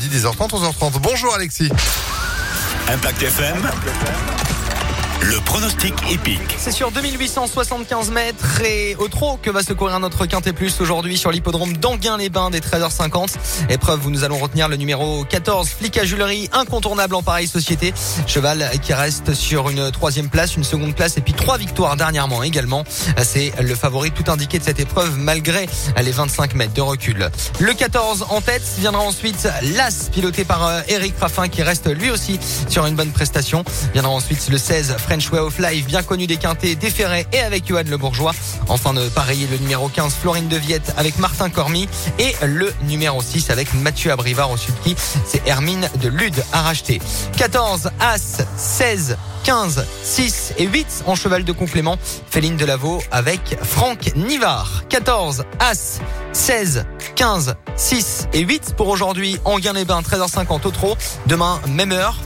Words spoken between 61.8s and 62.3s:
heure.